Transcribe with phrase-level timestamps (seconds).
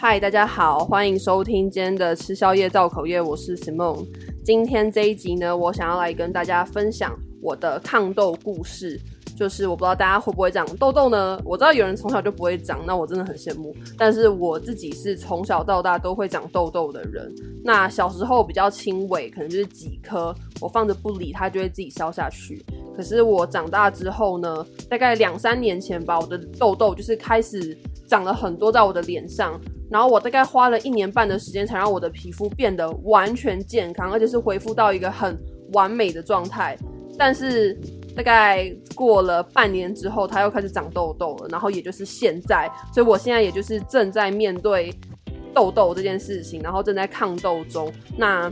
[0.00, 4.06] 嗨，大家好，欢迎收听今天的吃宵夜造口业，我是 Simon。
[4.44, 9.00] 今天这一集呢，我想要来跟大家分享我的抗痘故事。
[9.36, 11.40] 就是我不知道大家会不会长痘痘呢？
[11.44, 13.74] 我知道有人从小就不会长，那我真的很羡慕。
[13.96, 17.34] 但是我自己是从小到大都会长痘痘的人。
[17.64, 22.64] 那小时候比较轻微，可能就是几颗，我放着不理，它就会自己消下去。
[22.96, 27.76] 可是我长大之后呢，大概两三年前吧，我的痘痘就是开始
[28.06, 29.60] 长了很多在我的脸上。
[29.90, 35.38] 然后我大概花了一年半的时间，才让我的皮肤变得完全健康，而且是恢复到一个很
[35.72, 36.76] 完美的状态。
[37.16, 37.78] 但是。
[38.16, 44.92] 大概过了半年之后，它又开始长痘痘了，然后也就是现在，所以我现在也就是正在面对
[45.54, 47.92] 痘痘这件事情，然后正在抗痘中。
[48.16, 48.50] 那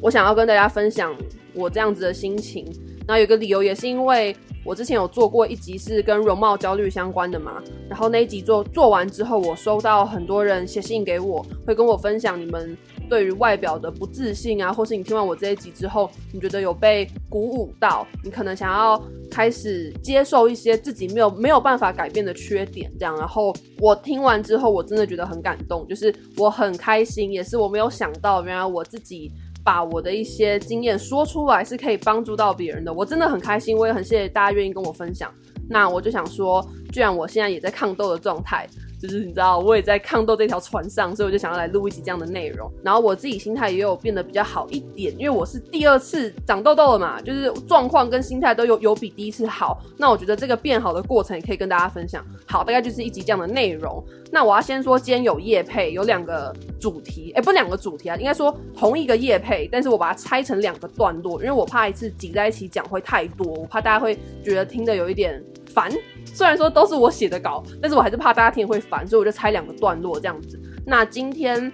[0.00, 1.12] 我想要跟大家分享
[1.54, 2.66] 我这样子的心情，
[3.06, 4.36] 那有个理由也是因为。
[4.66, 12.74] 我之前有做过一集是跟容貌焦虑相关的嘛，然后那一集做做完之后，我收到很多人写信给我，会跟我分享你们
[13.06, 18.98] 对于外表的不自信啊，或是你听完我这一集之后，你觉得有被鼓舞到，你可能想要
[19.30, 23.14] 开始接受一些自己没有没有办法改变的缺点，这样。
[23.18, 29.30] 然后我听完之后，我真的觉得很感动，就是我很开心，也是我没有想到，原来我自己。
[29.64, 35.32] 把我的一些经验说出来是可以帮助到别人的，我真的很开心，我也很谢谢大家愿意跟我分享。
[35.68, 38.68] 那我就想说，既然我现在也在抗痘的状态。
[39.06, 42.72] 就是你知道，我也在抗痘这条船上，所以我就想要来录一集这样的内容。
[42.82, 49.82] 然后我自己心态也有变得比较好一点，因为我是第二次长痘痘了嘛，就是状况跟心态都有有比第一次好。
[49.98, 52.24] 那我觉得这个变好的过程也可以跟大家分享。
[52.46, 54.02] 好，大概就是一集这样的内容。
[54.32, 65.44] 那我要先说，今天有夜配，有两个主题，哎、欸，不两个主题啊，应该说同一个夜配，但是我把它拆成两个段落，因为我怕一次挤在一起讲会太多，我怕大家会觉得听得有一点
[65.74, 65.90] 烦。
[66.32, 70.58] 虽然说都是我写的稿，但是我还是怕大家听会烦，所以我就拆两个段落这样子。
[70.86, 71.70] 那今天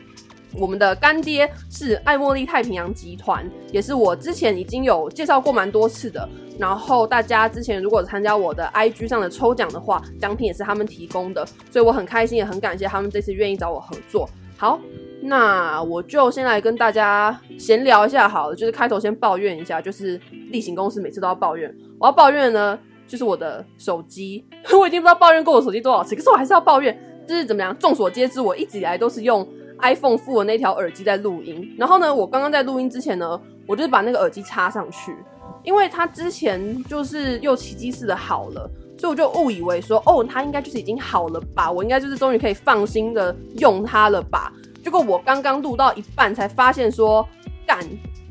[0.59, 6.29] 我们的干爹是爱茉莉太平洋集团，也是我之前已经有介绍过蛮多次的。
[6.59, 14.29] 然后大家之前如果参加我的 IG 上的抽奖的话，奖品也是他们提供的，所以我很开心，也很感谢他们这次愿意找我合作。
[14.59, 14.79] 好，
[15.23, 20.21] 那我就先来跟大家闲聊一下好了，就是开头先抱怨一下，就是
[20.51, 22.79] 例行公事，每次都要抱怨，我要抱怨呢。
[23.11, 26.97] 就是我的手机， 我已经不知道抱怨过我手机多少次，可是我还是要抱怨。
[27.27, 27.77] 就是怎么样？
[27.79, 29.47] 众所皆知，我一直以来都是用
[29.81, 31.75] iPhone 附的那条耳机在录音。
[31.79, 35.15] 然后呢，我刚刚在录音之前呢，我就是把那个耳机插上去，
[35.63, 44.53] 因为它之前就是又奇迹似的好了，所以我就误以为说，哦，它应该就是已经好了吧，我应该就是终于可以放心的用它了吧。
[44.83, 47.25] 结果我刚刚录到一半才发现说，
[47.65, 47.79] 干。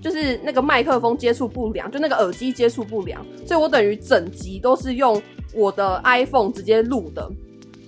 [0.01, 5.21] 就是那个麦克风接触不良，就那个耳机接触不良，所以我等于整集都是用
[5.53, 7.29] 我的 iPhone 直接录的，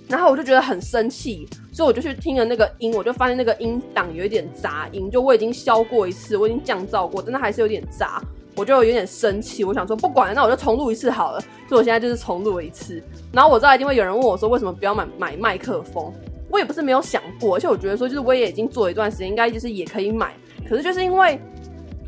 [0.08, 8.22] 然后我就觉得很生气，所以我就去听了那个音，我就发现那个音档有一点杂音，就我已经消过一次，我已经降噪过，但它还是有点杂，
[8.56, 13.02] 我就有点生气，我想说不管了，那我就重录一次好了，所以我现在就是重录了一次，
[13.32, 16.12] 然后我知道一定会有人问我说为什么不要买买麦克风，
[16.50, 20.34] 我也不是没有想过，而且我觉得说就是我也已经做一段时间，应该就是也可以买，
[20.68, 21.40] 可是就是因为。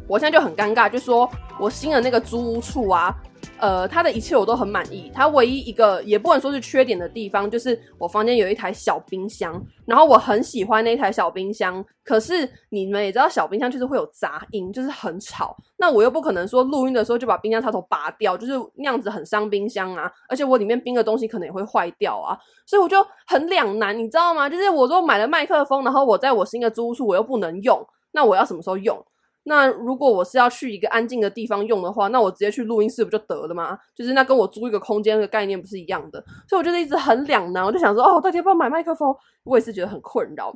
[0.06, 1.28] 我现在就很尴尬，就说
[1.58, 3.14] 我新的那个租屋处啊，
[3.58, 5.10] 呃，它的一切我都很满意。
[5.14, 11.82] 它唯一一个也不能说是缺点的地方，就是我房间有一台小冰箱，然后我很喜欢那台小冰箱。
[12.04, 15.56] 可是你们也知道，小冰箱就是会有杂音，就是很吵。
[15.78, 20.10] 那我又不可能说录音的时候就把冰箱插头拔掉，就是那样子很伤冰箱啊。
[20.28, 22.36] 而且我里面冰的东西可能也会坏掉啊，
[22.66, 24.50] 所以我就很两难，你知道吗？
[24.50, 27.82] 就是我说买了麦克风，然后我在我新的租屋处我又不能用，
[28.12, 29.02] 那我要什么时候用？
[29.46, 33.78] 那如果我是要去一个安静的地方用的话，那我直接去录音室不就得了吗？
[33.94, 37.64] 就是那跟我租一个空间的概念不是一样的，所以我就一直很两难。
[37.64, 39.14] 我就想说，哦，到底要不要买麦克风？
[39.44, 40.50] 我也是觉得很困扰，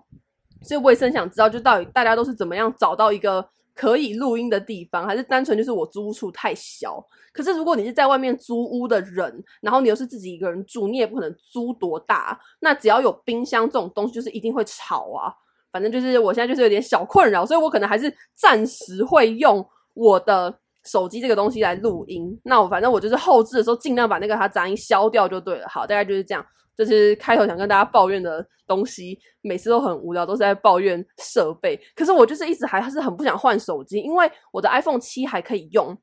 [0.62, 6.98] 所以我也是很想知道，就到底大家都是怎么样找到一个可以录音的地方，还是单纯就是我租屋处太小？
[7.30, 15.32] 可是如果你是在外面租屋的人，然后你又是自己一个人住，你也不可能租多大，那只要有冰箱这种东西，就是一定会吵啊。
[15.78, 19.64] 反正就是我现在就是有点小困扰，所以我可能还是暂时会用
[19.94, 20.52] 我的
[20.84, 22.36] 手机这个东西来录音。
[22.42, 25.68] 那我反正我就是后置的时候尽量把那个它杂音消掉就对了。
[25.68, 26.44] 好，大概就是这样。
[26.76, 31.80] 就是开头想跟大家抱怨的东西，每次都很无聊，都是在抱怨设备。
[31.94, 35.96] 可是我就是一直还是很不想换手机，因为我的 iPhone 七还可以用。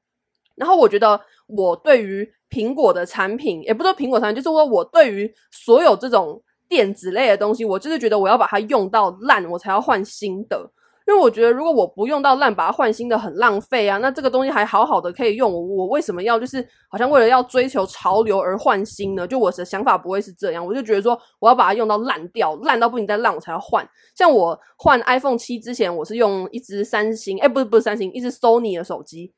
[0.55, 6.41] 然后我觉得我对于苹果的产品，也不说苹果产品，就是说我对于所有这种。
[6.67, 10.71] 电子类的东西，我就是觉得我要把它用到烂，我才要换新的。
[11.07, 19.27] 因为我觉得如果我不用到烂把它换新的很浪费啊，那这个东西还好好的可以用，我为什么要就是好像为了要追求潮流而换新呢？
[19.27, 23.87] 就我的想法不会是这样，我就觉得说我要把它用到烂掉，烂到不能再烂我才要换。
[24.15, 29.31] 像我换 iPhone 七之前，我是用一支三星，哎，不是不是三星，一支 Sony 的手机。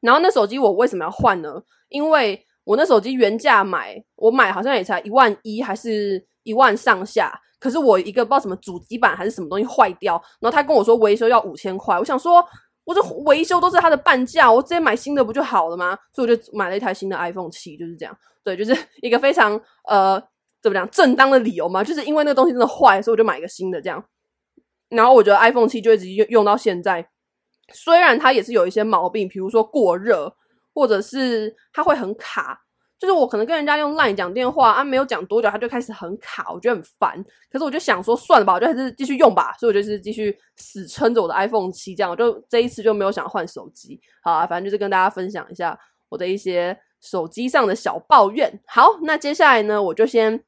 [0.00, 1.62] 然后那手机我为什么要换呢？
[1.88, 7.32] 因为我那手机原价买，我买好像也才一万一，还是一万上下。
[7.58, 11.98] 可是我一个不知道什么主机板还是什么东西坏掉，然后他跟我说维修要五千块。
[11.98, 12.42] 我想说，
[12.84, 15.96] 我这维修都是他的半价，我直接买新的不就好了吗？
[16.12, 18.16] 所以我就买了一台新的 iPhone 七，就是这样。
[18.42, 20.18] 对，就是一个非常呃
[20.62, 24.02] 怎么讲正当的理由嘛，就是因为那个东西真的坏，所以我就买一个新的这样。
[24.88, 27.06] 然后我觉得 iPhone 七就一直用用到现在。
[27.72, 30.34] 虽然它也是有一些毛病，比如说过热，
[30.74, 32.58] 或者是它会很卡，
[33.00, 37.20] 就是我可能跟人家用 LINE 讲电话啊，没有讲多久它就开始很卡，我觉得很烦。
[37.50, 43.98] 可是我就想说，算了吧，我就还是继续用吧，所以我就是继续死撑着我的 iPhone 七，这样我就这一次就没有想换手机。
[44.22, 45.76] 好啊，反正就是跟大家分享一下
[46.10, 48.60] 我的一些手机上的小抱怨。
[48.66, 50.44] 好，那接下来呢，我就先。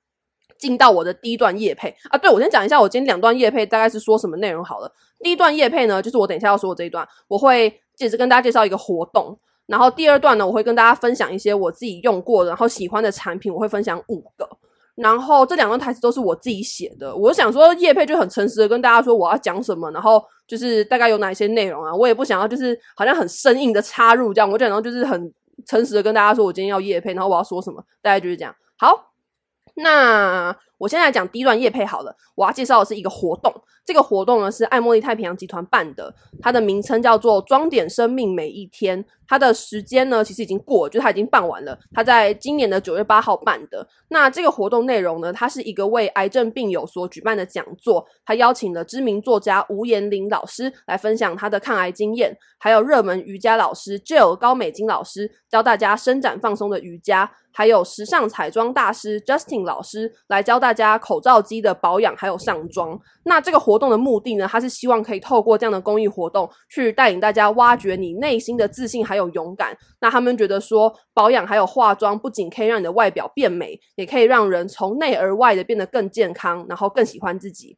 [0.59, 4.89] 进到我的第一段业配啊，对，我先讲一下我今天两段业配大概是说什么内容好了。
[5.19, 9.37] 第一段业配呢，就是我等一下要说的这一段，我会接着跟大家介绍一个活动。
[9.67, 14.49] 然后第二段呢，我会跟大家分享一些我自己用过的，然后喜欢的产品，我会分享五个。
[14.95, 17.15] 然后这两段台词都是我自己写的。
[17.17, 25.33] 我想说业配就很诚实的跟大家说我要讲什么，然后就是大概有哪些内容啊，我也不想要就是好像很生硬的插入这样，我讲然后就是很
[25.67, 28.55] 诚实的跟大家说我今天要业配，然后我要说什么，大概就是这样。
[28.77, 29.09] 好。
[29.75, 33.55] 那我现在讲第一段业配好了，我要介绍的是一个活动。
[33.85, 39.05] 这个活动呢是爱茉莉太平洋集团办的，它的名称叫做“装点生命每一天”。
[39.29, 41.79] 它的时间呢其实已经过了，就是它已经办完了。
[41.93, 43.87] 它在今年的九月八号办的。
[44.09, 48.05] 那这个活动内容呢，它是一个为癌症病友所举办的讲座。
[48.25, 57.31] 它邀请了知名作家吴妍玲老师来分享他的抗癌经验，还有热门瑜伽老师 Jill 高美金老师教大家伸展放松的瑜伽。
[57.55, 62.99] 还有时尚彩妆大师 Justin 老师来教大大家口罩机的保养，还有上妆。
[63.25, 69.77] 那这个活动的目的呢，他是希望可以透过这样的公益活动，去带领大家挖掘你内心的自信还有勇敢。
[70.01, 77.77] 那他们觉得说，保养还有化妆，不仅可以让你的外表变美，也可以让人从内而外的变得更健康，然后更喜欢自己。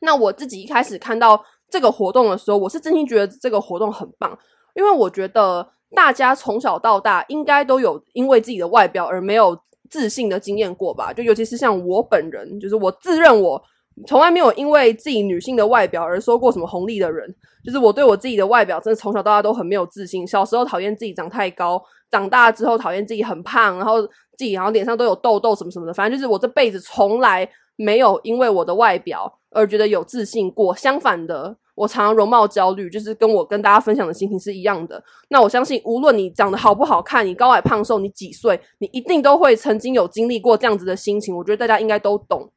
[0.00, 4.38] 那我自己一开始看到这个活动的时候，我是真心觉得这个活动很棒，
[4.74, 5.72] 因为我觉得。
[5.92, 9.58] 大家从小到大应该都有因为自己的外表而没有
[9.90, 11.12] 自信的经验过吧？
[11.12, 13.60] 就尤其是像我本人，就是我自认我
[14.06, 17.34] 从来没有因为自己女性的外表而收过什么红利的人。
[17.62, 20.26] 就是我对我自己的外表真的从小到大都很没有自信。
[20.26, 25.92] 小时候讨厌自己长太高，长大之后讨厌自己很胖，然后自己然后脸上都有痘痘什么什么的。
[25.92, 27.46] 反正就是我这辈子从来
[27.76, 30.74] 没有因为我的外表而觉得有自信过。
[30.74, 31.56] 相反的。
[31.80, 35.02] 我常常容貌焦虑，就是跟我跟大家分享的心情是一样的。
[35.30, 41.34] 那我相信，无论你长得好不好看，你高矮胖瘦，你几岁，你一定都会曾经有经历过这样子的心情。
[41.34, 42.50] 我觉得大家应该都懂。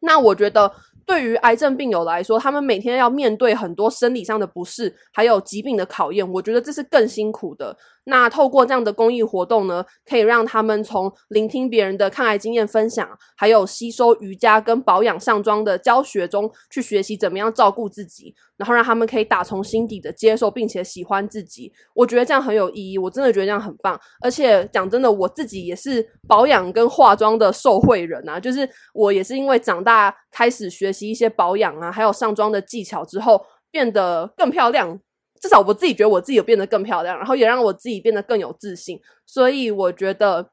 [0.00, 0.70] 那我觉得。
[1.08, 7.74] 对于癌症病友来说，他们每天要面对很多生理上的不适，还有疾病的考验，我觉得这是更辛苦的。
[8.08, 21.72] 那透过这样的公益活动呢，可以让他们从聆听别人的抗癌经验分享，还有吸收瑜伽跟保养上妆的教学中，去学习怎么样照顾自己，然后让他们可以打从心底的接受并且喜欢自己。
[21.94, 24.00] 我觉得这样很有意义，我真的觉得这样很棒。
[24.22, 31.08] 而且讲真的，我自己也是保养跟化妆的受惠人啊，就是我也是因为长大开始学习。
[31.08, 33.40] 一些保养啊，还有上妆的技巧之后，
[33.70, 35.00] 变得更漂亮。
[35.40, 39.00] 至少我自己觉得我自己有变得更漂亮，然后也让我自己变得更有自信。
[39.26, 40.50] 所以我觉得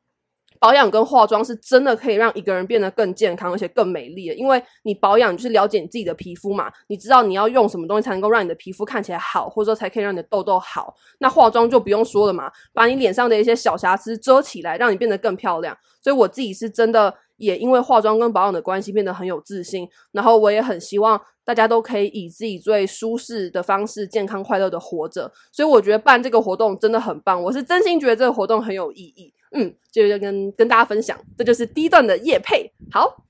[0.59, 4.35] 保养跟化妆是真的可以让一个人变得更健康，而且更美丽的。
[4.35, 10.95] 因为你保养就是了解你自己的皮肤嘛，你知道你要用什么东西才能够让你的皮肤看起来好，或者说才可以让你的痘痘好。
[11.19, 15.77] 那化妆就不用说了嘛，把你脸上的一些小瑕疵遮起来，让你变得更漂亮。
[16.01, 17.13] 所以我自己是真的。
[17.37, 29.31] 也因为化妆跟保养的关系变得很有自信，然后我也很希望大家都可以以自己最舒适的方式健康快乐的活着，所以我觉得办这个活动真的很棒，我是真心觉得这个活动很有意义。
[29.51, 32.69] 嗯，就就跟跟大家分享，这就是第一段的夜配。
[32.91, 33.23] 好，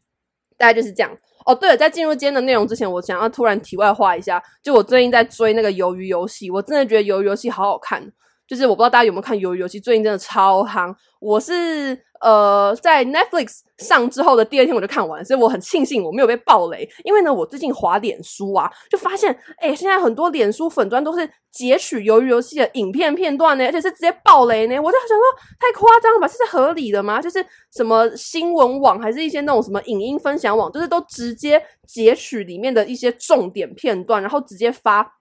[0.57, 1.15] 大概就是这样。
[1.45, 8.12] 哦，对了，在进入今天的内容之前，我想要突然题外话一下，就我最近在追那个鱿鱼游戏，我真的觉得鱿鱼游戏好好看。
[8.47, 10.93] 就是我不知道大家有没有看鱿鱼游戏，最近真的超夯。
[11.19, 16.87] 我是呃在 Netflix 上之后的第二天我就看完，所以我很庆幸我没有被爆雷。
[17.03, 24.79] 因为呢，我最近滑脸书啊，就发现哎、欸，现在很多脸书粉专都是截取鱿鱼游戏的影片片段呢，而且是直接爆雷呢。
[24.79, 25.23] 我就想说，
[25.59, 26.27] 太夸张了吧？
[26.27, 27.19] 这是合理的吗？
[27.19, 35.11] 就是什么新闻网，还是一些那种什么影音分享网，就是都直接截取里面的一些重点片段，然后直接发。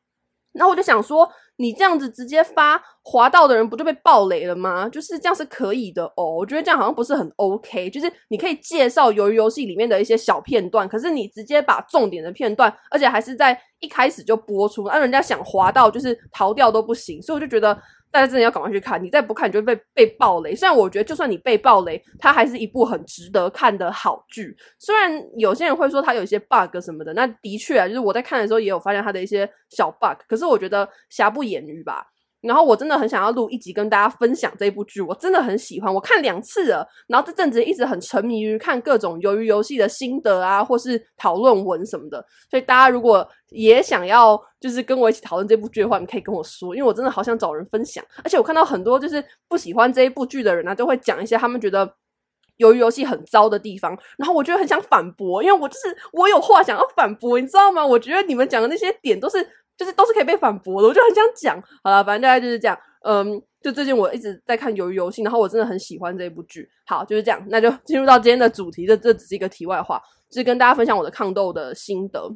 [0.54, 1.30] 然后我就想说。
[1.56, 4.88] 你这样子直接发滑到的人不就被爆雷了吗？
[4.88, 6.34] 就是这样是可以的哦。
[6.38, 7.88] 我觉得这样好像不是很 OK。
[7.90, 17.22] 就是你可以介绍鱿鱼游戏里面的一些小片段，可是你直接把重点的片段，而且还是在一开始就播出，让人家想滑到就是逃掉都不行。
[17.22, 17.80] 所以我就觉得。
[18.14, 20.54] 大家真的要赶快去看，你再不看，你就被被暴雷。
[20.54, 24.56] 虽然我觉得，就算你被暴雷，它还是一部很值得看的好剧。
[24.78, 30.16] 虽然有些人会说它有一些 bug 什么的，那的确啊，就是我在看的时候也有发现它的一些小 bug。
[30.28, 32.06] 可是我觉得瑕不掩瑜吧。
[32.46, 36.86] 然后我真的很想要录一集跟大家分享这部剧，我真的很喜欢，我看两次了。
[37.06, 42.24] 然后这阵子一直很沉迷于看各种鱿鱼游戏的心得啊，或是讨论文什么的。
[42.50, 48.04] 所以大家如果也想要就是跟我一起讨论这部剧的话，你可以跟我说，因为我真的好想找人分享。
[48.22, 51.94] 而且我看到很多就是不喜欢这一部剧的人呢、啊，都会讲一些他们觉得
[52.58, 53.98] 鱿鱼游戏很糟的地方。
[54.18, 57.86] 然后我觉得很想反驳，因为我就是我有话想要反驳，你知道吗？
[57.86, 59.48] 我觉得你们讲的那些点都是。
[59.76, 61.62] 就是都是可以被反驳的，我就很想讲。
[61.82, 62.78] 好了，反正大概就是这样。
[63.06, 66.66] 嗯，就最近我一直在看鱿鱼游戏，然后我真的很喜欢这一部剧。
[66.86, 68.86] 好，就是这样，那就进入到今天的主题。
[68.86, 70.00] 这这只是一个题外话，
[70.30, 72.30] 就是跟大家分享我的抗痘的心得。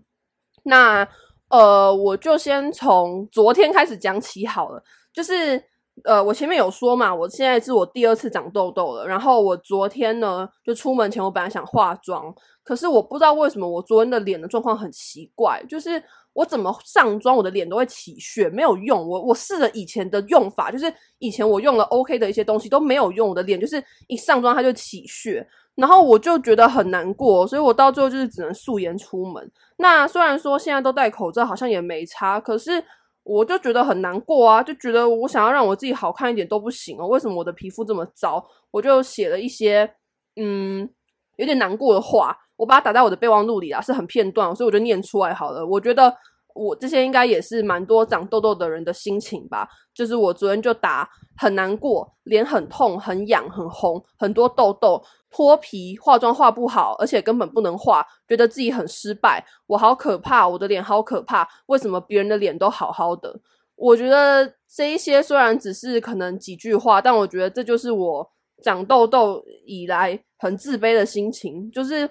[0.65, 1.09] 那
[1.49, 4.83] 呃，我就先从昨天开始讲起好了。
[5.11, 5.63] 就是
[6.05, 9.07] 呃，我前面有说嘛，我现在是我第二次长痘痘了。
[9.07, 16.03] 然后我昨天呢，就出门前我本来想化妆，可是我不知道为什么我昨天的脸的状况很奇怪，就是。
[16.39, 18.97] 我怎么上妆，我的脸都会起屑，没有用。
[19.05, 20.87] 我我试了以前的用法，就是
[21.19, 29.51] 以前我用了 OK 的一些东西都没有用，我的脸就是一上妆它就起屑，然后我就觉得很难过，所以我到最后就是只能素颜出门。
[29.79, 32.85] 那虽然说现在都戴口罩，好像也没差，可是
[33.25, 37.09] 我就觉得很难过啊，就觉得我想要让我自己好看一点都不行哦。
[37.09, 38.47] 为什么我的皮肤这么糟？
[38.71, 39.93] 我就写了一些
[40.37, 40.89] 嗯
[41.35, 42.39] 有点难过的话。
[42.59, 45.65] 我把它打在我的备忘录里啊，是很片段，所以我就念出来好了。
[45.65, 46.13] 我觉得
[46.55, 49.69] 我这些应该也是蛮多长痘痘的人的心情吧。
[49.95, 55.01] 就是我昨天就打很难过，脸很痛、很痒、很红，很多痘痘，
[55.31, 59.45] 脱皮，化妆化不好，而且根本不能化，觉得自己很失败。
[59.69, 61.49] 我好可怕，我的脸好可怕。
[61.67, 63.41] 为什么别人的脸都好好的？
[63.77, 68.29] 我觉得这一些虽然只是可能几句话，但我觉得这就是我
[68.65, 72.11] 长痘痘以来很自卑的心情，就是。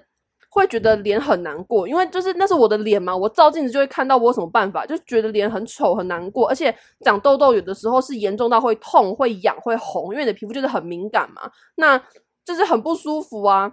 [0.57, 12.01] 会觉得脸很难过，因为就是那是我的脸嘛，我照镜子就会看到我有什么办法，就觉得脸很丑很难过，而且长痘痘有的时候是严重到会痛、会痒、会红，因为你的皮肤就是很敏感嘛，那
[12.43, 13.71] 就是很不舒服啊。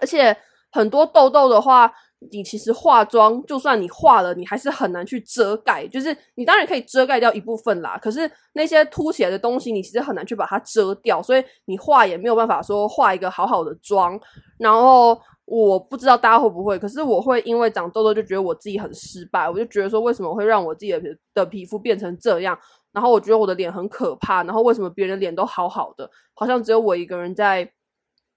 [0.00, 0.36] 而且
[0.70, 1.92] 很多痘痘的话，
[2.30, 14.18] 你其实化妆就算你化了，你还是很难去遮盖，就是你当然可以遮盖掉一部分啦，可是那些凸起来的东西，你其实很难去把它遮掉，所以你化也没有办法说化一个好好的妆，
[14.58, 15.20] 然后。
[15.54, 21.00] 我不知道大家会不会，可是我会因为长痘痘就觉得我自己很失败，我就觉得说，为什么会让我自己的
[21.34, 22.58] 的皮肤变成这样？
[22.90, 27.70] 然后我觉得我的脸很可怕，然后为什么别人的脸都好好的，好像只有我一个人在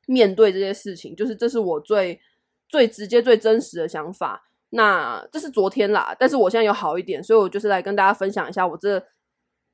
[0.07, 2.19] 面对这些事情，就是这是我最
[2.67, 4.43] 最直接、最真实的想法。
[4.71, 9.01] 那这是昨天啦，但是我现在有好一点，所以我就是来跟大家分享一下我这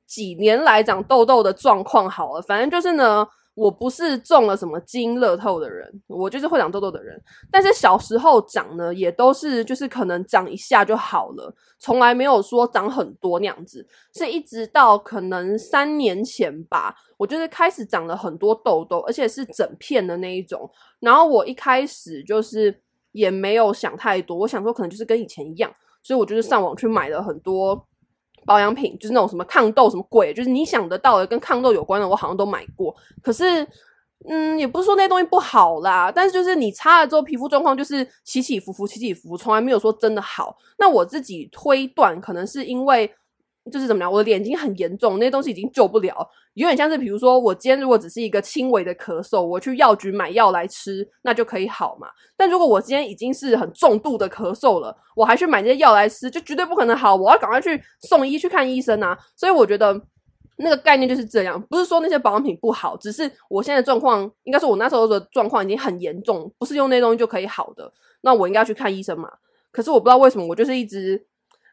[0.06, 3.26] 几年来长痘痘的状况好了，反正就是呢。
[3.54, 7.20] 我不是中了什么基因乐透的人，我就是会长痘痘的人。
[7.50, 13.86] 但是小时候长呢，也都是就是可能长一下就好了，从来没有说长很多那样子。
[14.14, 20.70] 是一直到可能三年前吧，我就是开始长了很多痘痘，而且是整片的那一种。
[21.00, 22.74] 然后我一开始就是
[23.12, 25.70] 也没有想太多，我想说可能就是跟以前一样，
[26.02, 27.86] 所以我就是上网去买了很多。
[28.44, 32.94] 保养品就是那种什么抗痘什么鬼，就是你想得到的跟抗痘有关的，我好像都买过。
[33.22, 33.66] 可是，
[34.28, 40.56] 嗯，也不是说那些东西不好啦，但是就是你擦了之后，皮肤状况就是起起伏伏，起起伏伏，从来没有说真的好。
[40.78, 43.12] 那我自己推断，可能是因为。
[43.70, 52.08] 就是怎么样，我的脸已经很严重，那些东西已经救不了，有点像是比如说，我今天如果只是一个轻微的咳嗽，我去药局买药来吃，那就可以好嘛。
[52.36, 57.14] 但如果我今天已经是很重度的咳嗽了，我还去买这些药来吃，就绝对不可能好。
[57.14, 59.16] 我要赶快去送医去看医生啊！
[59.36, 60.00] 所以我觉得
[60.56, 67.92] 那个概念就是这样，不是说那些保养品不好，只是我现在状况，应该说我那时候的状况已经很严重，不是用那些东西就可以好的。
[68.22, 69.30] 那我应该要去看医生嘛？
[69.70, 71.24] 可是我不知道为什么，我就是一直。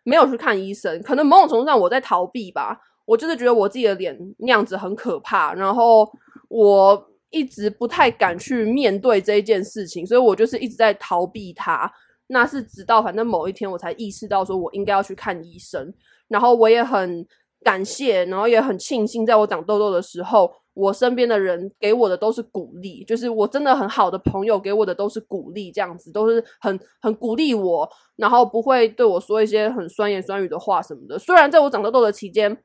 [0.09, 2.75] 没有去看医生，可能某种程度上我在逃避吧。
[3.05, 6.07] 我就是觉得我自己的脸那样子很可怕，然后
[6.47, 11.91] 我一直不太敢去面对这一件事情，所以我就是一直在逃避它。
[12.27, 15.91] 那是直到反正某一天我才意识到说我应该要去看医生，
[16.27, 17.25] 然后我也很
[17.63, 31.19] 感谢，然后也很庆幸，在我长痘痘的时候，我身边的人给我的都是鼓励，就是我真的很好的朋友给我的都是鼓励，这样子都是很很鼓励我，然后不会对我说一些很酸言酸语的话什么的。
[31.19, 32.57] 虽然在我长痘痘的期间，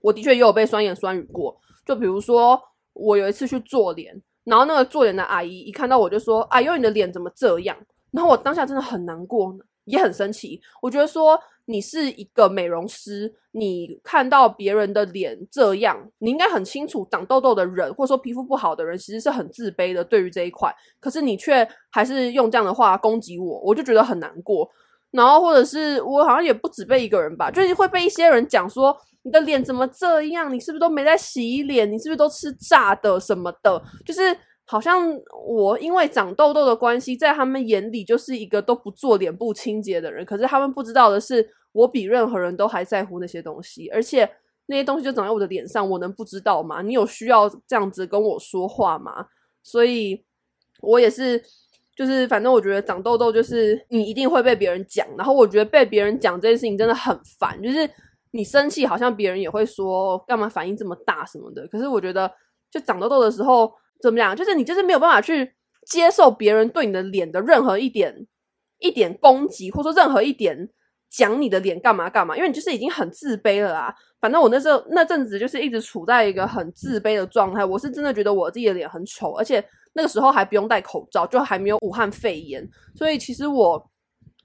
[0.00, 2.60] 我的确也有被酸言酸语过，就比如说
[2.92, 7.76] 我有一次去做脸，然后那个做脸的阿姨一看到我就说：“哎呦，你的脸怎么这样？”
[8.12, 10.60] 然后我当下真的很难过呢，也很生气。
[10.80, 20.70] 我觉得说你是一个美容师，你看到别人的脸这样，你应该很清楚长痘痘的人，或者说皮肤不好的人，其实是很自卑的对于这一块。
[21.00, 24.70] 可是你却还是用这样的话攻击我，我就觉得很难过。
[25.10, 28.96] 然后或者是我好像也不止被一个人吧，就是会被一些人讲说。
[29.22, 30.54] 你的脸怎么这样？
[30.54, 31.90] 你是不是都没在洗脸？
[31.90, 33.82] 你是不是都吃炸的什么的？
[34.04, 34.20] 就是
[34.66, 35.08] 好像
[35.46, 40.26] 我因为长痘痘的关系，在他们眼里就是一个都不做脸部清洁的人。
[40.26, 44.28] 可是他们不知道的是，我比任何人都还在乎那些东西，而且
[44.66, 46.82] 那些东西就长在我的脸上，我能不知道吗？
[46.82, 49.26] 你有需要这样子跟我说话吗？
[49.62, 50.24] 所以，
[50.80, 51.42] 我也是，
[51.94, 57.88] 就是反正我觉得长痘痘就是你一定会被别人讲，然后我觉得被别人讲这件事情真的很烦，就是。
[58.32, 61.66] 你生气，好像别人也会说干嘛反应这么大什么的。
[61.68, 62.30] 可是我觉得，
[62.70, 65.54] 就长痘痘的时候怎么样，就是你就是没有办法去
[65.86, 68.26] 接受别人对你的脸的任何一点
[68.78, 70.68] 一点攻击，或者说任何一点
[71.08, 73.94] 讲你的脸干嘛干嘛，因为你就是已经很自卑了啊。
[74.20, 77.64] 反正我那时候那阵子就是一直处在一个很自卑的状态。
[77.64, 83.90] 我是真的觉得我自己的脸很丑，而且那个时候还不用戴口罩，就还没有武汉肺炎，所以其实我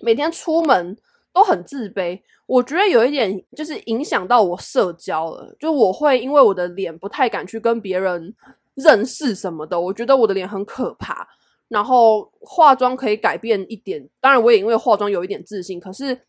[0.02, 0.96] 每天出门
[1.34, 2.22] 都很自卑。
[2.46, 8.34] 我觉得有一点就是影响到我社交了，就我会因为我的脸不太敢去跟别人
[8.76, 11.28] 认识什么的，我觉得我的脸很可怕。
[11.68, 16.20] 然后化妆可以改变一点，当然我也因为化妆有一点自信，可是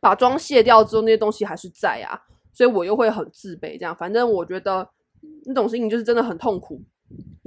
[0.00, 2.20] 把妆卸掉之后，那些东西还是在啊，
[2.52, 3.78] 所以我又会很自卑。
[3.78, 4.88] 这样，反正我觉得
[5.46, 6.80] 那种事情就是真的很痛苦，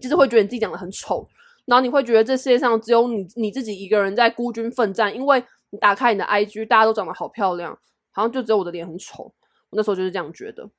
[0.01, 1.25] 就是会觉得你自己长得很丑，
[1.65, 7.77] 然后你会觉得这世界上只有你你自己一个人在孤军奋战，因为你打开你的 IG，大家都长得好漂亮。
[8.15, 9.33] 好像就只有我的脸很丑，我
[9.71, 10.69] 那时候就是这样觉得。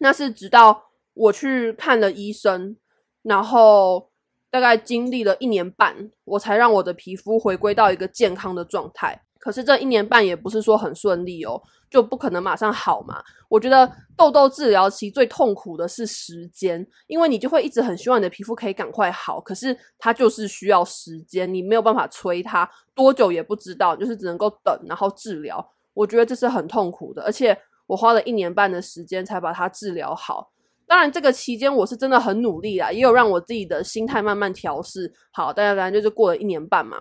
[0.00, 0.87] 那是直到
[1.18, 2.76] 我去看了医生，
[3.22, 4.08] 然后
[4.50, 9.20] 大概经历了一年半，我才让我的皮肤回归到一个健康的状态。
[9.40, 13.22] 可是这一年半也不是说很顺利哦，就不可能马上好嘛。
[13.48, 25.64] 我觉得痘痘治疗期最痛苦的是时间，因为你就会一直很希望你的皮肤可以赶快好，可是它就是需要时间，你没有办法催它，多久也不知道，就是只能够等，然后治疗。
[25.94, 30.50] 我觉得这是很痛苦的，而且我花了一年半的时间才把它治疗好。
[30.88, 35.52] 当然，这个期间我是真的很努力啦，也有让我自己的心态慢慢调试好。
[35.52, 36.98] 当然，当然就是过了一年半嘛，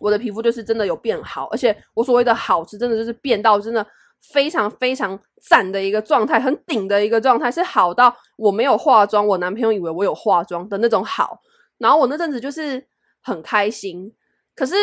[0.00, 3.86] 我的皮肤就是真的有变好，而且我所谓的好是真的就是变到真的
[4.32, 11.40] 非常非常赞的一个状态，很顶的一个状态，是好到我没有化妆，我男朋友以为我有化妆的那种好。
[11.78, 12.84] 然后我那阵子就是
[13.22, 14.12] 很开心，
[14.54, 14.74] 可是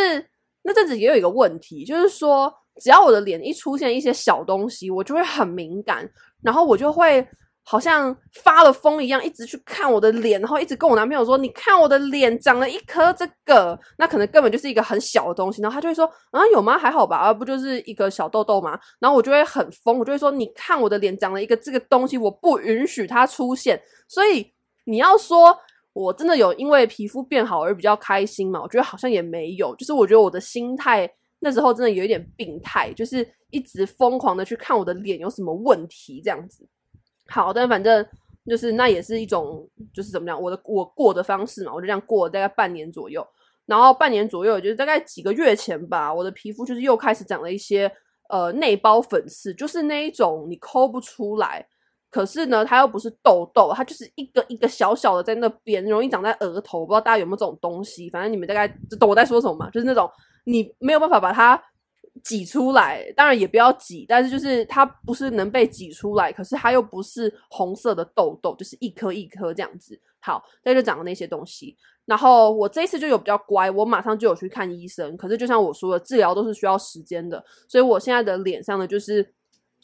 [0.62, 2.53] 那阵子也有一个问题，就是说。
[2.81, 6.09] 只要我的脸一出现一些小东西，我就会很敏感，
[6.41, 7.23] 然后我就会
[7.65, 16.78] 好像发了疯一样，一直去看我的脸，然后一直跟我男朋友说：“你看我的脸长了一颗这个，那可能根本就是一个很小的东西。”然后他就会说：“啊，有吗？
[16.78, 24.45] 还好吧，而不就是一个小痘痘吗？”然后我就会很疯，我就会说：“你看我的脸长了一个这个东西，我不允许它出现。”所以
[24.84, 25.58] 你要说
[25.93, 28.62] 我真的有因为皮肤变好而比较开心嘛？
[28.62, 31.10] 我觉得好像也没有，就是我觉得我的心态。
[31.39, 36.67] 那时候真的有一点病态，就是一直疯狂的去看我的脸有什么问题这样子。
[37.27, 38.05] 好，但反正
[38.45, 43.25] 就是那也是一种，就是怎么样，我的我过的方式嘛，我就这样过了大概半年左右。
[43.65, 47.89] 然后半年左右，就是大概几个月前吧，我的皮肤就是又开始长了一些
[48.29, 51.65] 呃内包粉刺，就是那一种你抠不出来，
[52.12, 56.86] 可是呢它又不是痘痘，它就是一个一个小小的在那边，容易长在额头。
[56.86, 60.09] 不知道大家有没有这种东西，反正你们大概就懂我在说什么嘛，就是那种。
[60.45, 61.55] 你没有办法把它
[62.23, 69.99] 挤出来，当然也不要挤，但是就是它不是能被挤出来，可是它又不是红色的痘痘，就是一颗一颗这样子。
[70.19, 71.75] 好，那就长了那些东西。
[72.05, 75.15] 然后我这一次就有比较乖，我马上就有去看医生。
[75.17, 79.33] 可是就像我说的，治疗都是需要时间的，所以我现在的脸上呢，就是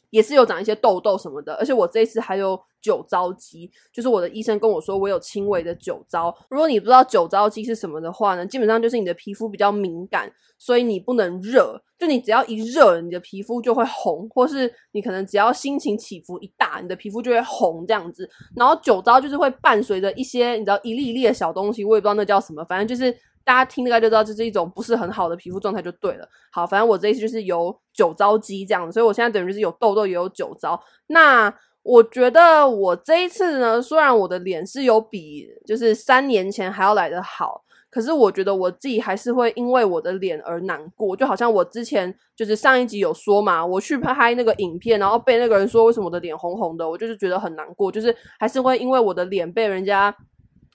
[0.09, 6.35] 也是有长一些痘痘什么的，而且我这一次还有酒糟肌，就是我的医生跟我说我有轻微的酒糟。
[6.49, 18.29] 如果你不知道酒糟肌是什么的话呢，基本上就是你的皮肤比较敏感，所以你不能热，就你只要一热，你的皮肤就会红，或是你可能只要心情起伏一大，你的皮肤就会红这样子。
[18.55, 23.15] 然后酒糟就是会伴随着一些你知道一粒一粒的小东西，我也不知道那叫什么，反正就是。
[23.49, 26.29] 大家听大概就知道，这是一种不是很好的皮肤状态就对了。
[26.51, 30.79] 好，反正我这一次就是有酒糟肌这样子，所以我现在等于就是有痘痘也有酒糟。
[31.07, 41.15] 那我觉得我这一次呢，虽然我的脸是有比就是三年前还要来得好，可是我觉得我自己还是会因为我的脸而难过。
[41.15, 50.15] 就好像我之前就是上一集有说嘛，我去拍那个影片，然后被那个人说为什么我的脸红红的，我就是觉得很难过，就是还是会因为我的脸被人家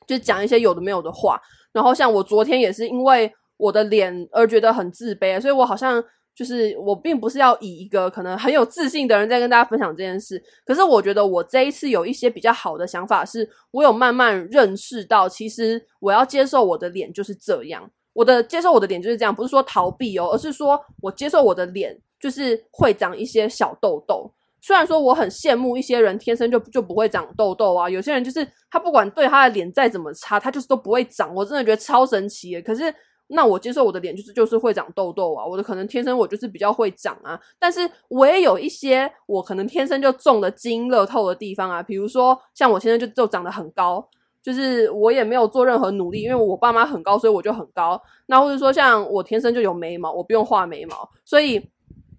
[0.07, 1.41] 就讲一些有的没有的话。
[1.73, 6.03] 然后像我昨天也是因为我的脸而觉得很自卑，所以我好像
[6.35, 10.43] 就是我并不是要以一个可能很有自信的人在跟大家分享这件事。
[10.65, 17.91] 可是我觉得我这一次有一些比较好的想法，是我有慢慢认识到，其实我要接受我的脸就是这样。
[18.13, 24.31] 我的接受我的脸就是这样，不是说逃避哦，而是说我接受我的脸就是会长一些小痘痘。
[24.65, 31.35] 虽然说我很羡慕一些人天生就就不会长痘痘啊，有些人就是他不管对他的脸再怎么差，他就是都不会长。
[31.35, 32.63] 我真的觉得超神奇耶。
[32.63, 32.83] 可是
[33.27, 37.39] 那我接受我的脸就是就是会长痘痘啊，我的可能天生我就是比较会长啊。
[37.59, 44.09] 但是我也有一些我可能天生就中了基因乐透的地方啊，比如说像我现在就就长得很高，
[44.43, 48.01] 就是我也没有做任何努力，因为我爸妈很高，所以我就很高。
[48.29, 51.71] 那或者说像我天生就有眉毛，我不用画眉毛，所以。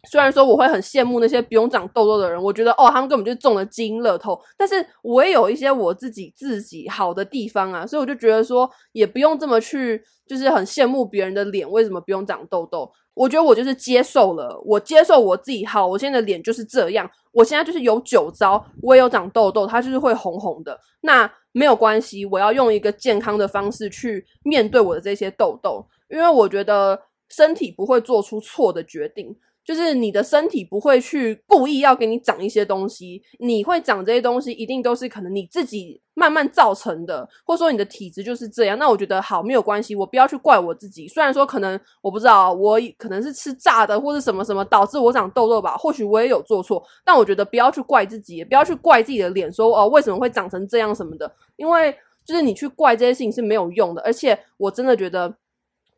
[0.05, 4.39] 虽然说我会很羡慕那些不用长痘痘的人，我觉得哦，他们根本就中了基因乐透。
[4.57, 12.91] 但是我也有一些我自己自己好的地方啊，所以我就觉得说，也不用这么去，就是很羡慕别人的脸为什么不用长痘痘。
[13.13, 17.09] 我觉得我就是接受了，我接受我自己好，我现在的脸就是这样。
[17.31, 20.77] 我现在就是有酒糟，我也有长痘痘，它就是会红红的。
[21.01, 29.33] 那没有关系，我要用一个健康的方式去面对我的这些痘痘，因为我觉得身体不会做出错的决定。
[29.65, 38.77] 就是你的身体不会去故意要给你长一些东西，你会长这些东西，一定都是可能你自己慢慢造成的，或者说你的体质就是这样。
[38.77, 41.07] 那我觉得好，没有关系，我不要去怪我自己。
[41.07, 51.91] 虽然说可能我不知道，我可能是吃炸的或是什么什么导致我长痘痘吧，或许我也有做错，但我觉得不要去怪自己，也不要去怪自己的脸，说哦为什么会长成这样什么的，因为
[52.23, 55.35] 就是你去怪这些事情是没有用的，而且我真的觉得。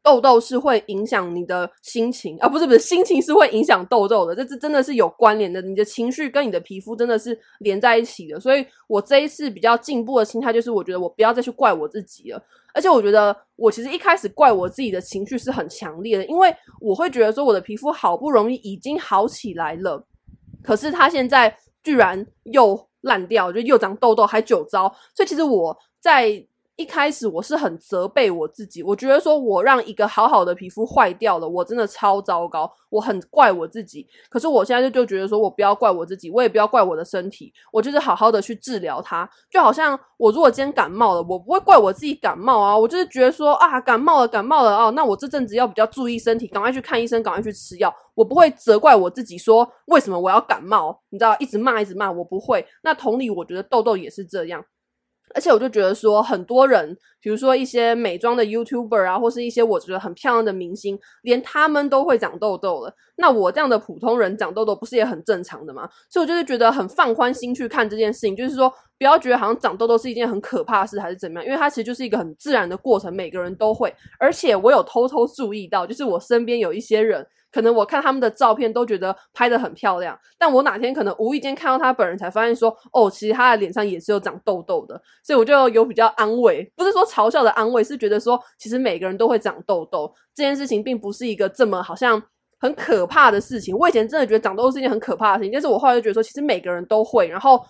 [0.08, 5.62] 痘痘是会影响你的心情啊，不是不是，心情是会影响痘痘的，这这真的是有关联的。
[5.62, 12.42] 你的情绪跟你的皮肤真的是连在一起的，所以我这一次比较进步的心态就是，我觉得我不要再去怪我自己了。
[12.74, 20.02] 而且我觉得我其实一开始怪我自己的情绪是很强烈的，因为我会觉得说我的皮肤好不容易已经好起来了，
[20.64, 26.48] 可是它现在居然又烂掉，就又长痘痘还酒糟，所以其实我在。
[26.78, 34.08] 一开始我是很责备我自己，我觉得说我让一个好好的皮肤坏掉了，我真的超糟糕，我很怪我自己。
[34.30, 39.28] 可是我现在就就觉得说我不要怪我自己，我也不要怪我的身体，我就是好好的去治疗它。
[39.50, 47.92] 就好像我如果今天感冒了，我不会怪我自己感冒啊，我就是觉得说啊，感冒了，感冒了哦，那我这阵子要比较注意身体，赶快去看医生，赶快去吃药。
[48.14, 52.64] 我不会责怪我自己说为什么我要感冒，你知道，一直骂一直骂，我不会。
[52.84, 54.64] 那同理，我觉得痘痘也是这样。
[55.36, 62.94] 而且我就觉得说，很多人，比如说一些美妆的 YouTuber 啊，或是一些我觉得很漂亮的明星，连他们都会长痘痘了。
[63.18, 65.90] 那我这样的普通人长痘痘，不是也很正常的吗？
[66.10, 71.46] 所以我就是觉得很放宽心去看这件事情，就是说不要觉得好像长痘痘是一件很可怕的事，还是怎么样？
[71.46, 73.94] 因为它其实就是一个很自然的过程，每个人都会。
[74.20, 77.26] 而且我有偷偷注意到，就是我身边有一些人。
[77.52, 92.22] 可能我看他们的照片都觉得拍得很漂亮，但我哪天可能无意间看到他本人，才发现说，哦，其实他的脸上也是有长痘痘的，所以我就有比较安慰，不是说嘲笑的安慰，是觉得说，其实每个人都会长痘痘，这件事情并不是一个这么好像
[92.60, 93.76] 很可怕的事情。
[93.78, 97.64] 我以前真的觉得长痘痘是一件很可怕的事情，但是我后来就觉得说，其实每个人都会，然后。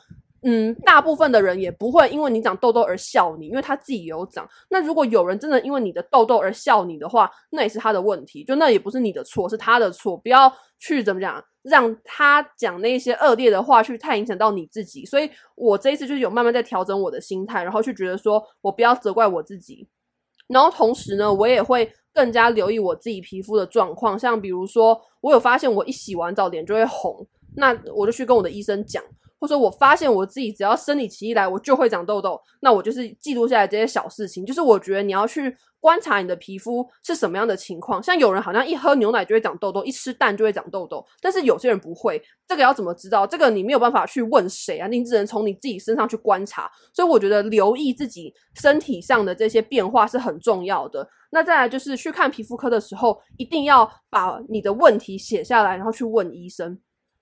[0.50, 4.48] 嗯，大部分的人也不会因为你长痘痘而笑你，因为他自己有长。
[4.70, 10.16] 那如果有人真的因为你的痘痘而笑你的话，那也是他的问题，就那也不是你的错，是他的错。
[10.16, 15.04] 不要去怎么讲，让他讲那些恶劣的话去太影响到你自己。
[15.04, 19.86] 所以我这一次就是有慢慢在调整我的心态，然后去觉得说我不要责怪我自己，
[20.48, 24.18] 然后同时呢，我也会更加留意我自己皮肤的状况。
[24.18, 29.04] 像比如说，我有发现我一洗完澡脸就会红，那我就去跟我的医生讲。
[29.40, 34.46] 或者我发现我自己只要生理期一来，我就会长痘痘，那我就是记录下来这些小事情。
[34.46, 38.02] 就是我觉得你要去观察你的皮肤是什么样的情况。
[38.02, 42.22] 像有人好像一喝牛奶就会长痘痘，一吃蛋就会长痘痘，但是有些人不会。
[42.48, 43.28] 这个要怎么知道？
[43.28, 46.72] 这个你没有办法去问谁啊，你只能从你自己身上去观察。
[46.94, 51.08] 所以我觉得留意自己身体上的这些变化是很重要的。
[51.30, 56.80] 那再来就是去看皮肤科的时候，一定要把你的问题写下来，然后去问医生。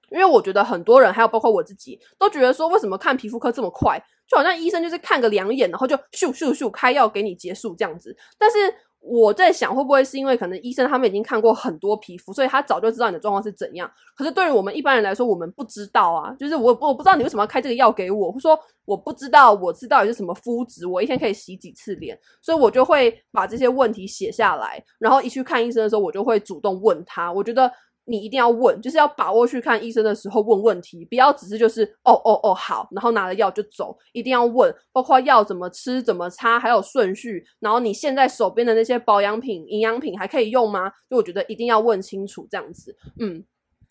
[0.09, 4.01] 因为我觉得很多人，还有包括我自己，都觉得说，为什么看皮肤科这么快？
[4.27, 8.15] 就好像医生就是看个两眼，然后就咻咻咻开药给你结束这样子。
[8.39, 8.57] 但是
[8.99, 13.87] 我在想，会不会是因为可能医生他们已经看过很多皮肤，所以他早就知道你的状况是怎样。
[14.15, 27.31] 可是对于我们一般人来说，我们不知道啊，就是我我不知道你为什么要开这个药给我，或说我不知道我知道底是什么肤质，我一天可以洗几次脸，所以我就会把这些问题写下来，然后一去看医生的时候，我就会主动问他。
[27.31, 27.71] 我觉得。
[28.07, 40.91] 你一定要问，就是要把握去看医生的时候问问题，不要只是就是哦哦哦好，然后拿了药就走，一定要问，包括药怎么吃、怎么擦，还有顺序，然后你现在手边的那些保养品、营养品还可以用吗？
[41.09, 42.95] 就我觉得一定要问清楚这样子。
[43.19, 43.43] 嗯，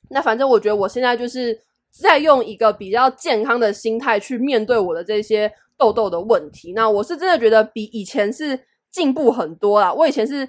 [0.09, 6.73] 那反正我觉得我现在就是在用一个比较健康的心态去面对我的这些痘痘的问题。
[6.73, 8.59] 那我是真的觉得比以前是
[8.93, 10.49] 进步很多啦，我以前是。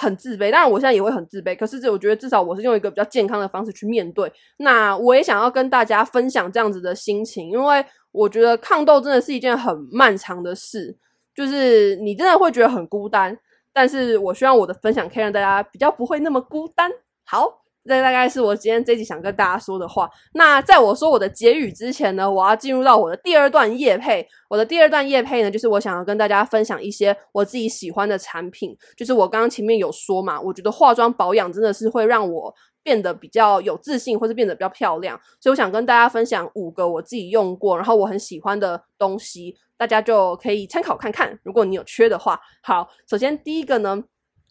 [0.00, 1.54] 很自卑，当然我现在也会很自卑。
[1.54, 4.32] 可是，这我觉得至少我是用一个比较健康的方式去面对。
[4.56, 10.96] 那我也想要跟大家分享这样子的心情，因为我觉得抗痘真的是一件很漫长的事，
[11.34, 13.38] 就是你真的会觉得很孤单。
[13.72, 16.90] 但是我希望我的分享可以让大家比较不会那么孤单。
[17.24, 17.60] 好。
[17.90, 20.08] 这大概是我今天这集想跟大家说的话。
[20.34, 24.26] 那在我说我的结语之前呢，我要进入到我的第二段夜配。
[24.48, 28.76] 我的第二段夜配呢，就是我想要跟大家分享一些我自己喜欢的产品。
[28.96, 35.20] 就是我刚刚前面有说嘛，我觉得化妆保养真的是会让我变得比较有自信，或是变得比较漂亮。
[35.40, 41.36] 所以我想跟大家分享五个我自己用过，然后我很喜欢的东西，大家就可以参考看看。
[41.42, 44.04] 如果你有缺的话，好，首先第一个呢。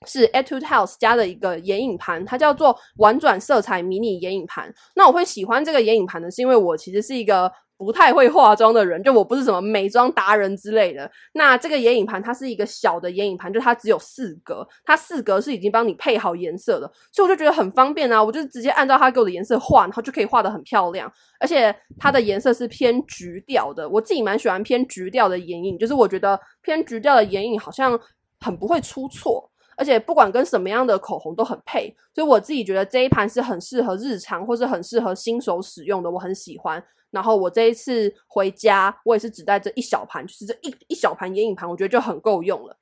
[0.07, 4.73] 是 Etude House 家的一个眼影盘，它叫做婉转色彩迷你眼影盘。
[4.95, 11.09] 那我会喜欢这个眼影盘呢，是因为我其实是一个不太会化妆的人，就我不是什么美妆达人之类的。
[11.33, 18.23] 那这个眼影盘它是一个小的眼影盘，就它只有四格，它四格是已经帮你配好颜色的，所以我就觉得很方便啊。
[18.23, 21.11] 我就直接按照它给我的颜色画，然后就可以画得很漂亮。
[21.41, 27.99] 而且它的颜色是偏橘调的，我自己蛮喜欢偏橘调的眼影，就是我觉得偏橘调的眼影好像
[28.39, 29.48] 很不会出错。
[29.79, 36.83] 而且不管跟什么样的口红都很配，所以我自己觉得这一盘是很适合日常或是很适合新手使用的，我很喜欢。
[37.11, 42.75] 然后我这一次回家，我也是只带这一小盘，就是这一一小盘眼影盘，我觉得就很够用了。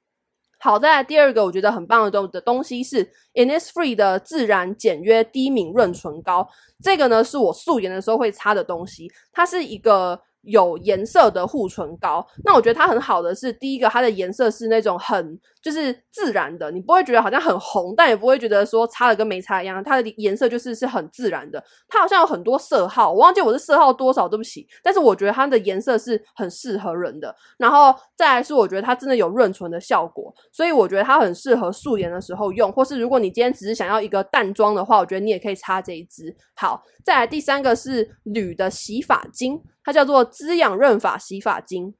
[0.60, 6.50] 好，再来第二个我觉得很棒的东的东西是 Innisfree 的自然简约低敏润唇膏，
[6.84, 10.20] 这个呢是我素颜的时候会擦的东西，它是一个。
[10.48, 21.62] 有颜色的护唇膏，那我觉得它很好的是，第一个它的颜色是那种很就是自然的，你不会觉得好像很红，但也不会觉得说擦了跟没擦一样，它的颜色就是是很自然的。
[21.90, 24.66] 它好像有很多色号，我忘记我是色号多少，对不起。
[24.82, 27.36] 但是我觉得它的颜色是很适合人的。
[27.58, 36.34] 然后再来是我觉得它真的有润唇的效果，所以我觉得它很适合素颜的时候用，或是如果你今天只是想要一个淡妆的话，我觉得你也可以擦这一支。
[36.56, 39.62] 好，再来第三个是铝的洗发精。
[39.88, 41.94] 它叫做滋养润发洗发精，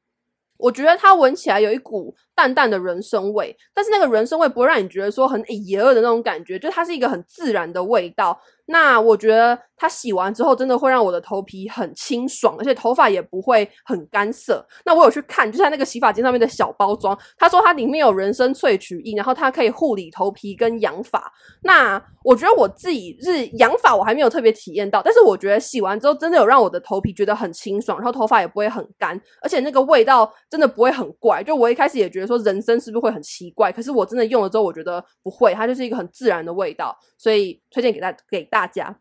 [0.58, 8.38] 我觉得它闻起来有一股淡淡的人参味，但是那个人参味不会让你觉得说很野恶的那种感觉，就它是一个很自然的味道。
[8.68, 14.66] 那我觉得它洗完之后，真的会让我的头皮很清爽，而且头发也不会很干涩。
[14.86, 21.32] 那我有去看，就在那个洗发精上面的小包装，他说它里面有人参萃取液，然后它可以护理头皮跟养发。
[21.64, 31.42] 那我觉得我自己是养发，我还没有特别体验到，但是我觉得洗完之后，真的有让我的头皮觉得很清爽，然后头发也不会很干，而且那个味道真的不会很怪。
[31.42, 38.57] 就我一开始也觉得说人参是不是会很奇怪，可是我真的用了之后，我觉得不会，它就是一个很自然的味道，所以推荐给大给大。
[38.58, 38.98] 大家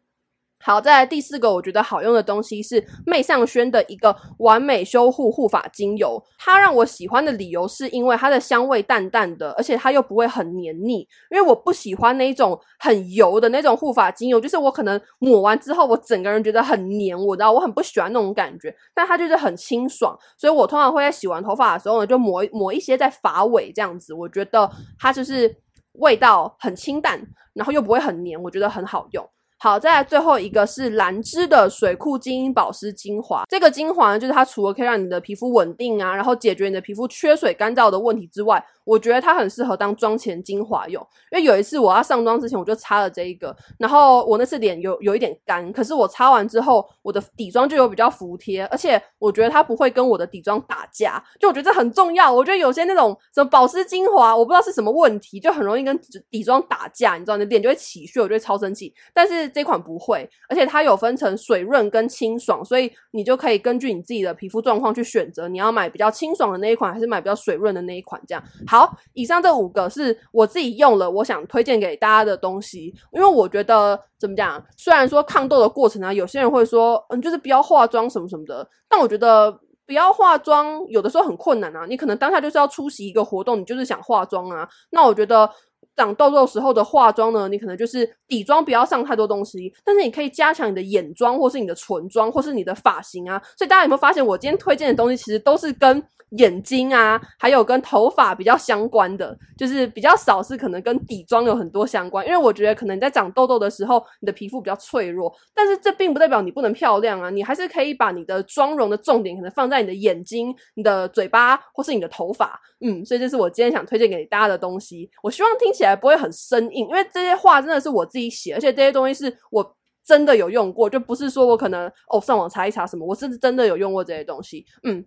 [0.59, 6.23] 好，再来第四个我觉得好用的东西是魅尚轩的一个完美修护护发精油。
[6.39, 10.99] 它让我喜欢的理由是因为它的香味淡淡的，而且它又不会很黏腻。
[11.31, 18.75] 因为我不喜欢那种很油的那种护发精油，就是我可能抹完之后，我整个人觉得很黏，我知道我很不喜欢那种感觉。
[18.93, 24.13] 但它就是很清爽，所以我通常会在洗完头发的时候呢，就抹抹一些在发尾这样子。
[24.13, 25.57] 我觉得它就是
[25.93, 27.19] 味道很清淡，
[27.55, 29.27] 然后又不会很黏，我觉得很好用。
[29.67, 33.43] 好，再来最后一个是兰芝的水库精英保湿精华。
[33.49, 41.07] 这个精华呢，就是它除了可以让你的皮肤稳定啊，然后解决你的皮肤缺水干燥的问题之外，我觉得它很适合当妆前精华用。
[41.33, 51.23] 因为有一次我要上妆之前，我就擦了这一个，然后我那次脸有有一点干，可是我擦完之后，我的底妆就有比较服帖，而且我觉得它不会跟我的底妆打架。
[51.41, 52.33] 就我觉得这很重要。
[52.33, 55.99] 我觉得有些那种什么保湿精华，我不知道是什么问题，就很容易跟
[56.31, 58.95] 底妆打架，你知道，你的脸就会起屑，我就会超生气。
[59.13, 68.21] 但是这款不会，而且它有分成水润跟清爽，所以你就可以根据你自己的皮肤状况去选择，你要买比较清爽的那一款，还是买比较水润的那一款。
[68.27, 79.51] 这样好，好以上这五个是我自己用了，我想推荐给大家的东西，因为我觉得怎么讲，虽然说抗痘的过程啊，有些人会说，嗯，就是不要化妆什么什么的，但我觉得
[79.87, 85.51] 不要化妆有的时候很困难啊，你可能当下就是要出席一个活动，你就是想化妆啊，那我觉得。
[85.97, 93.43] 长痘痘时候的化妆呢，你可能就是底妆不要上太多东西，但是你可以加强你的眼妆，或是你的唇妆，或是你的发型啊。
[93.57, 102.27] 所以大家有没有发现，我今天推荐的东西其实都是跟眼睛啊，还有跟头发比较相关的，就是比较少是可能跟底妆有很多相关。
[102.27, 112.61] 因为我觉得可能你在长痘痘的时候，你的皮肤比较脆弱，但是这并不代表你不能漂亮啊，你还是可以把你的妆容的重点可能放在你的眼睛、你的嘴巴或是你的头发。
[112.81, 115.09] 嗯，所以这是我今天想推荐给大家的东西。
[115.23, 124.65] 我希望听起来也不会很生硬，因为这些话真的是我自己写，而且这些东西是我真的有用过，就不是说我可能哦上网查一查什么，我是真的有用过这些东西。
[124.85, 125.05] 嗯。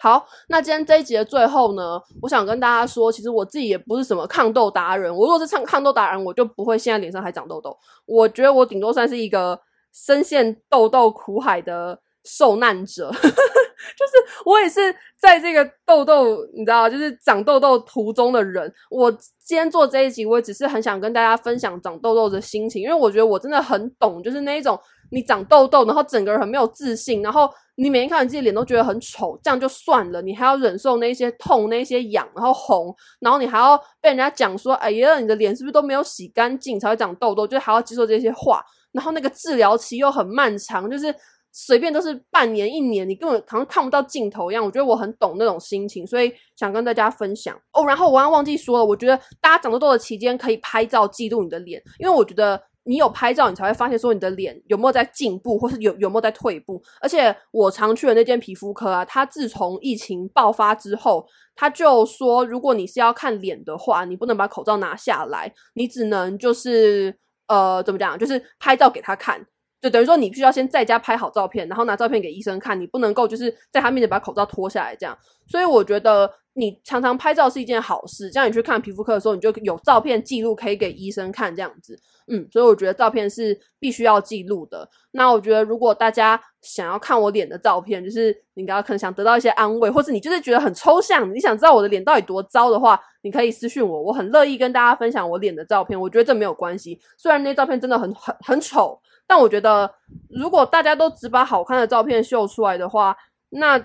[0.00, 5.10] 好，那今天这一集的最后呢，我想跟大家说，其实我自己也不是什么抗痘达人。
[5.10, 7.74] 我如果是抗抗痘达人，我就不会现在脸上还长痘痘。
[8.04, 9.58] 我觉得我顶多算是一个
[9.94, 13.10] 深陷痘痘苦海的受难者，
[13.96, 18.72] 就是我也是在这个痘痘，你知道，就是长痘痘途中的人。
[18.90, 24.78] 我今天做这一集，我也只是很想跟大家分享长痘痘的心情，因为我觉得我真的很懂，就是那一种
[25.10, 27.48] 你长痘痘，然后整个人很没有自信，然后。
[27.76, 41.12] 你每天看你自己脸都觉得很丑，这样就算了，你还要忍受那些痛、那些痒，然后红，然后你还要被人家讲说：“哎呀，你的脸是不是都没有洗干净才会长痘痘？”就还要接受这些话，然后那个治疗期又很漫长，就是
[41.54, 44.62] 随便都是半年、一年，你根本好像看不到尽头一样。
[44.62, 47.86] 我觉得我很懂那种心情，所以想跟大家分享哦。
[47.86, 52.60] 然后我刚刚忘记说了，我觉得大家长痘痘的期间可以拍照记录你的脸，因为我觉得。
[52.86, 56.78] 你有拍照，你才会发现说你的脸有没有在进步，或是有有没有在退步。
[57.00, 67.16] 而且我常去的那间皮肤科啊，他自从疫情爆发之后，他就说，如果你是要看脸的话，你不能把口罩拿下来，你只能就是
[67.48, 69.42] 呃怎么讲，就是拍照给他看。
[69.84, 72.80] 就等于说，你必须要先在家拍好照片，然后拿照片给医生看。
[72.80, 75.14] 你不能够就是在他面前把口罩脱下来这样。
[75.46, 78.30] 所以我觉得你常常拍照是一件好事。
[78.30, 81.94] 这样你去看皮肤科的时候，你就有照片记录可以给医生看这样子。
[82.28, 84.88] 嗯，所以我觉得照片是必须要记录的。
[85.10, 96.00] 那我觉得如果大家想要看我脸的照片，就是你刚刚可能想得到一些安慰，或是你就是觉得很抽象，你想知道我的脸到底多糟的话，你可以私信我，我很乐意跟大家分享我脸的照片。
[96.00, 98.98] 我觉得这没有关系，虽然那些照片真的很很很丑。
[99.26, 99.90] 但我觉得，
[100.28, 103.16] 如果大家都只把好看的照片秀出来的话，
[103.50, 103.78] 那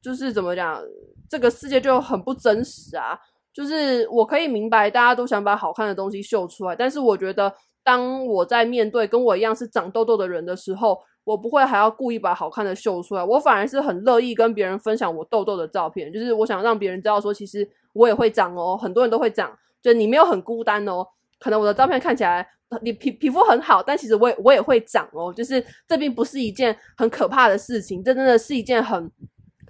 [0.00, 0.82] 就是怎么讲，
[1.28, 3.18] 这个世界就很不真实啊。
[3.52, 7.52] 就是我可以明白大家都想把好看的东西秀出来，但是我觉得，
[7.84, 16.12] 当我在面对跟我一样是长痘痘的人的时候，我不会还要故意把好看的秀出来，我反而是很乐意跟别人分享我痘痘的照片。
[16.12, 21.06] 就是我想让别人知道说，其实我也会长哦，很多人都会长，就你没有很孤单哦。
[21.38, 22.48] 可能我的照片看起来。
[22.80, 29.10] 你皮皮肤很好，但其实我也我也会长哦，就是这并不是一件很可怕的事情，这真的是一件很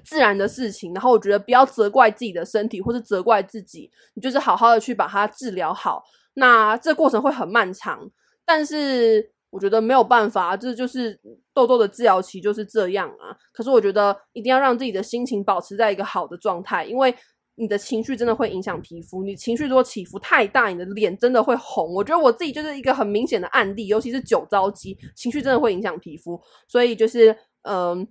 [0.05, 0.95] 自然的事情。
[0.95, 6.05] 然后我觉得不要责怪自己的身体，或是责怪自己，你就是好好的去把它治疗好。
[6.35, 8.09] 那这过程会很漫长，
[8.45, 11.19] 但是我觉得没有办法，这就是
[11.53, 13.37] 痘痘的治疗期就是这样啊。
[13.53, 17.15] 可是我觉得一定要让自己的心情保持在一个好的状态，因为。
[17.55, 21.93] 你的情绪真的会影响皮肤，你情绪如果起伏太大，你的脸真的会红。
[21.93, 26.41] 我觉得我自己就是一个很明显的案例，尤其是酒糟肌，情绪真的会影响皮肤。
[26.67, 28.07] 所以就是，嗯、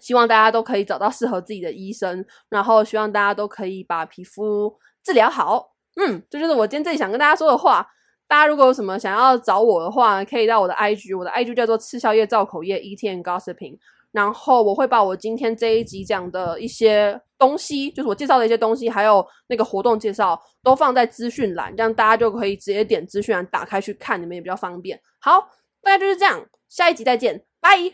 [0.00, 5.74] 希望大家都可以找到适合自己的医生，然后希望大家都可以把皮肤治疗好。
[5.96, 7.86] 嗯，这就是我今天这里想跟大家说的话。
[8.26, 13.76] 大家如果有什么想要找我的话，可以到我的 IG，我的 IG 叫做吃宵夜造口业 Eating and Gossiping。
[14.14, 24.96] 然后我会把我今天这一集讲的一些东西，就是我介绍的一些东西，还有那个活动介绍，都放在资讯栏，这样大家就可以直接点资讯栏打开去看，你们也比较方便。
[25.18, 25.40] 好，
[25.82, 27.92] 大概就是这样，下一集再见，拜。